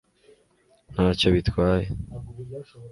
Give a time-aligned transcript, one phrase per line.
[0.93, 1.85] ntacyo bitwaye